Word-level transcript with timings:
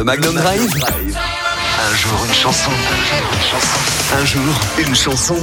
Le 0.00 0.04
Magnum 0.04 0.34
Drive. 0.34 0.70
Un 0.72 1.94
jour 1.94 2.24
une 2.26 2.32
chanson. 2.32 2.70
Un 4.18 4.24
jour 4.24 4.40
une 4.78 4.94
chanson. 4.94 5.36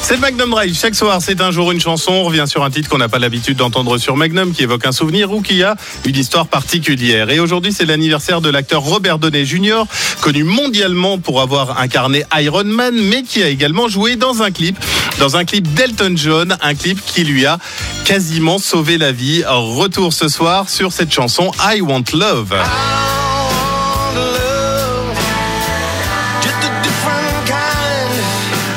C'est 0.00 0.14
le 0.14 0.20
Magnum 0.20 0.48
Drive. 0.50 0.78
Chaque 0.78 0.94
soir, 0.94 1.18
c'est 1.20 1.40
un 1.40 1.50
jour 1.50 1.72
une 1.72 1.80
chanson. 1.80 2.12
On 2.12 2.22
revient 2.22 2.44
sur 2.46 2.62
un 2.62 2.70
titre 2.70 2.88
qu'on 2.88 2.98
n'a 2.98 3.08
pas 3.08 3.18
l'habitude 3.18 3.56
d'entendre 3.56 3.98
sur 3.98 4.16
Magnum, 4.16 4.52
qui 4.52 4.62
évoque 4.62 4.86
un 4.86 4.92
souvenir 4.92 5.32
ou 5.32 5.42
qui 5.42 5.64
a 5.64 5.74
une 6.04 6.14
histoire 6.14 6.46
particulière. 6.46 7.30
Et 7.30 7.40
aujourd'hui, 7.40 7.72
c'est 7.72 7.84
l'anniversaire 7.84 8.40
de 8.40 8.48
l'acteur 8.48 8.82
Robert 8.82 9.18
Downey 9.18 9.44
Jr., 9.44 9.82
connu 10.20 10.44
mondialement 10.44 11.18
pour 11.18 11.40
avoir 11.40 11.80
incarné 11.80 12.22
Iron 12.38 12.62
Man, 12.62 12.94
mais 12.94 13.24
qui 13.24 13.42
a 13.42 13.48
également 13.48 13.88
joué 13.88 14.14
dans 14.14 14.40
un 14.40 14.52
clip, 14.52 14.78
dans 15.18 15.36
un 15.36 15.44
clip 15.44 15.74
d'Elton 15.74 16.12
John, 16.14 16.56
un 16.62 16.74
clip 16.76 17.04
qui 17.04 17.24
lui 17.24 17.44
a 17.44 17.58
quasiment 18.04 18.60
sauvé 18.60 18.98
la 18.98 19.10
vie. 19.10 19.42
Retour 19.44 20.12
ce 20.12 20.28
soir 20.28 20.68
sur 20.68 20.92
cette 20.92 21.12
chanson 21.12 21.50
I 21.58 21.80
Want 21.80 22.04
Love. 22.14 22.54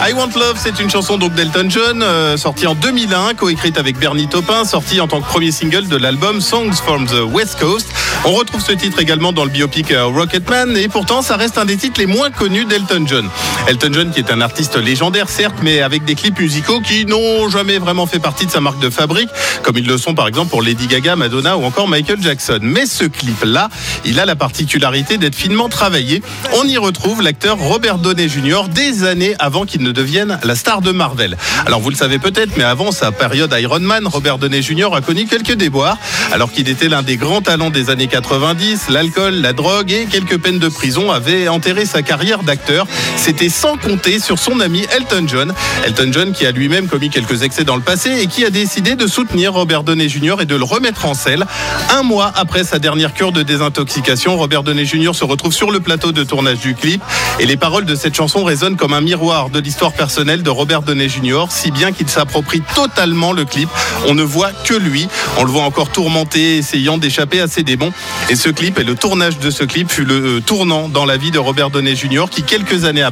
I 0.09 0.13
Want 0.13 0.31
Love, 0.35 0.57
c'est 0.57 0.79
une 0.79 0.89
chanson 0.89 1.19
donc 1.19 1.35
d'Elton 1.35 1.67
John, 1.69 2.01
euh, 2.01 2.35
sortie 2.35 2.65
en 2.65 2.73
2001, 2.73 3.35
coécrite 3.35 3.77
avec 3.77 3.99
Bernie 3.99 4.27
Taupin, 4.27 4.65
sortie 4.65 4.99
en 5.01 5.07
tant 5.07 5.21
que 5.21 5.27
premier 5.27 5.51
single 5.51 5.87
de 5.87 5.97
l'album 5.97 6.41
Songs 6.41 6.73
from 6.73 7.05
the 7.05 7.21
West 7.31 7.59
Coast. 7.59 7.87
On 8.25 8.33
retrouve 8.33 8.61
ce 8.61 8.73
titre 8.73 8.99
également 8.99 9.31
dans 9.31 9.45
le 9.45 9.49
biopic 9.49 9.91
euh, 9.91 10.05
Rocketman, 10.05 10.75
et 10.75 10.89
pourtant 10.89 11.21
ça 11.21 11.37
reste 11.37 11.57
un 11.57 11.63
des 11.63 11.77
titres 11.77 12.01
les 12.01 12.05
moins 12.05 12.29
connus 12.29 12.65
d'Elton 12.65 13.05
John. 13.07 13.29
Elton 13.67 13.91
John 13.93 14.11
qui 14.11 14.19
est 14.19 14.29
un 14.29 14.41
artiste 14.41 14.75
légendaire 14.75 15.29
certes, 15.29 15.55
mais 15.61 15.81
avec 15.81 16.03
des 16.03 16.15
clips 16.15 16.37
musicaux 16.37 16.81
qui 16.81 17.05
n'ont 17.05 17.49
jamais 17.49 17.77
vraiment 17.77 18.07
fait 18.07 18.19
partie 18.19 18.45
de 18.45 18.51
sa 18.51 18.59
marque 18.59 18.79
de 18.81 18.89
fabrique, 18.89 19.29
comme 19.63 19.77
ils 19.77 19.87
le 19.87 19.97
sont 19.97 20.15
par 20.15 20.27
exemple 20.27 20.49
pour 20.49 20.61
Lady 20.61 20.87
Gaga, 20.87 21.15
Madonna 21.15 21.57
ou 21.57 21.63
encore 21.63 21.87
Michael 21.87 22.21
Jackson. 22.21 22.59
Mais 22.61 22.85
ce 22.85 23.05
clip-là, 23.05 23.69
il 24.03 24.19
a 24.19 24.25
la 24.25 24.35
particularité 24.35 25.17
d'être 25.17 25.35
finement 25.35 25.69
travaillé. 25.69 26.21
On 26.57 26.65
y 26.65 26.77
retrouve 26.77 27.21
l'acteur 27.21 27.57
Robert 27.57 27.99
Downey 27.99 28.27
Jr. 28.27 28.63
des 28.69 29.05
années 29.05 29.35
avant 29.39 29.65
qu'il 29.65 29.81
ne 29.81 29.93
devienne 29.93 30.39
la 30.43 30.55
star 30.55 30.81
de 30.81 30.91
Marvel. 30.91 31.37
Alors 31.65 31.79
vous 31.79 31.89
le 31.89 31.95
savez 31.95 32.19
peut-être, 32.19 32.57
mais 32.57 32.65
avant 32.65 32.91
sa 32.91 33.13
période 33.13 33.55
Iron 33.57 33.79
Man, 33.79 34.07
Robert 34.07 34.39
Downey 34.39 34.61
Jr. 34.61 34.93
a 34.93 34.99
connu 34.99 35.25
quelques 35.25 35.55
déboires, 35.55 35.97
alors 36.33 36.51
qu'il 36.51 36.67
était 36.67 36.89
l'un 36.89 37.01
des 37.01 37.15
grands 37.15 37.41
talents 37.41 37.69
des 37.69 37.89
années 37.89 38.08
90. 38.09 38.89
L'alcool, 38.89 39.35
la 39.35 39.53
drogue 39.53 39.91
et 39.91 40.05
quelques 40.05 40.37
peines 40.37 40.59
de 40.59 40.67
prison 40.67 41.11
avaient 41.11 41.47
enterré 41.47 41.85
sa 41.85 42.01
carrière 42.01 42.43
d'acteur. 42.43 42.87
C'était 43.19 43.49
sans 43.49 43.75
compter 43.75 44.17
sur 44.17 44.39
son 44.39 44.61
ami 44.61 44.87
Elton 44.95 45.25
John. 45.27 45.53
Elton 45.85 46.09
John 46.11 46.31
qui 46.31 46.45
a 46.45 46.51
lui-même 46.51 46.87
commis 46.87 47.09
quelques 47.09 47.43
excès 47.43 47.65
dans 47.65 47.75
le 47.75 47.81
passé 47.81 48.21
et 48.21 48.27
qui 48.27 48.45
a 48.45 48.49
décidé 48.49 48.95
de 48.95 49.07
soutenir 49.07 49.53
Robert 49.53 49.83
Downey 49.83 50.07
Jr. 50.07 50.35
et 50.39 50.45
de 50.45 50.55
le 50.55 50.63
remettre 50.63 51.05
en 51.05 51.13
selle. 51.13 51.45
Un 51.93 52.01
mois 52.01 52.31
après 52.33 52.63
sa 52.63 52.79
dernière 52.79 53.13
cure 53.13 53.33
de 53.33 53.43
désintoxication, 53.43 54.37
Robert 54.37 54.63
Downey 54.63 54.85
Jr. 54.85 55.13
se 55.13 55.25
retrouve 55.25 55.51
sur 55.51 55.69
le 55.69 55.81
plateau 55.81 56.13
de 56.13 56.23
tournage 56.23 56.59
du 56.59 56.75
clip 56.75 57.03
et 57.39 57.45
les 57.45 57.57
paroles 57.57 57.85
de 57.85 57.93
cette 57.93 58.15
chanson 58.15 58.43
résonnent 58.43 58.77
comme 58.77 58.93
un 58.93 59.01
miroir 59.01 59.49
de 59.49 59.59
l'histoire 59.59 59.91
personnelle 59.91 60.41
de 60.41 60.49
Robert 60.49 60.81
Downey 60.81 61.09
Jr., 61.09 61.45
si 61.49 61.71
bien 61.71 61.91
qu'il 61.91 62.07
s'approprie 62.09 62.63
totalement 62.73 63.33
le 63.33 63.43
clip. 63.43 63.69
On 64.07 64.15
ne 64.15 64.23
voit 64.23 64.53
que 64.53 64.73
lui. 64.73 65.09
On 65.37 65.43
le 65.43 65.51
voit 65.51 65.63
encore 65.63 65.89
tourmenté, 65.89 66.57
essayant 66.57 66.97
d'échapper 66.97 67.41
à 67.41 67.47
ses 67.47 67.63
démons. 67.63 67.91
Et 68.29 68.35
ce 68.35 68.49
clip 68.49 68.79
et 68.79 68.85
le 68.85 68.95
tournage 68.95 69.39
de 69.39 69.51
ce 69.51 69.65
clip 69.65 69.91
fut 69.91 70.05
le 70.05 70.37
euh, 70.37 70.41
tournant 70.41 70.87
dans 70.87 71.05
la 71.05 71.17
vie 71.17 71.31
de 71.31 71.39
Robert 71.39 71.69
Downey 71.69 71.95
Jr., 71.95 72.25
qui 72.31 72.43
quelques 72.43 72.85
années 72.85 73.03
après 73.03 73.08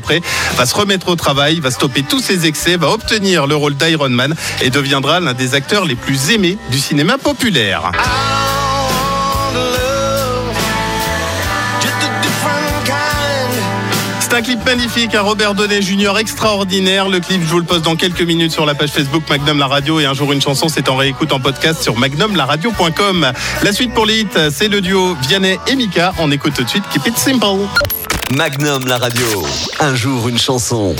va 0.55 0.65
se 0.65 0.75
remettre 0.75 1.09
au 1.09 1.15
travail, 1.15 1.59
va 1.59 1.71
stopper 1.71 2.03
tous 2.03 2.19
ses 2.19 2.45
excès, 2.45 2.77
va 2.77 2.89
obtenir 2.89 3.47
le 3.47 3.55
rôle 3.55 3.75
d'Iron 3.75 4.09
Man 4.09 4.35
et 4.61 4.69
deviendra 4.69 5.19
l'un 5.19 5.33
des 5.33 5.55
acteurs 5.55 5.85
les 5.85 5.95
plus 5.95 6.31
aimés 6.31 6.57
du 6.71 6.79
cinéma 6.79 7.17
populaire. 7.17 7.91
C'est 14.19 14.35
un 14.35 14.41
clip 14.41 14.65
magnifique, 14.65 15.15
un 15.15 15.21
Robert 15.21 15.53
Downey 15.53 15.81
Jr. 15.81 16.17
extraordinaire. 16.19 17.07
Le 17.07 17.21
clip, 17.21 17.41
je 17.41 17.47
vous 17.47 17.59
le 17.59 17.65
poste 17.65 17.85
dans 17.85 17.95
quelques 17.95 18.21
minutes 18.21 18.51
sur 18.51 18.65
la 18.65 18.75
page 18.75 18.89
Facebook 18.89 19.23
Magnum 19.29 19.57
La 19.57 19.67
Radio 19.67 20.01
et 20.01 20.05
un 20.05 20.13
jour 20.13 20.33
une 20.33 20.41
chanson, 20.41 20.67
c'est 20.67 20.89
en 20.89 20.97
réécoute 20.97 21.31
en 21.31 21.39
podcast 21.39 21.81
sur 21.81 21.97
magnumlaradio.com. 21.97 23.31
La 23.63 23.71
suite 23.71 23.93
pour 23.93 24.05
les 24.05 24.19
hits, 24.19 24.51
c'est 24.51 24.67
le 24.67 24.81
duo 24.81 25.15
Vianney 25.29 25.57
et 25.67 25.75
Mika. 25.75 26.13
On 26.19 26.29
écoute 26.29 26.55
tout 26.55 26.63
de 26.63 26.69
suite 26.69 26.83
Keep 26.91 27.07
It 27.07 27.17
Simple. 27.17 27.69
Magnum 28.35 28.85
la 28.87 28.97
radio. 28.97 29.25
Un 29.79 29.95
jour 29.95 30.27
une 30.27 30.37
chanson. 30.37 30.95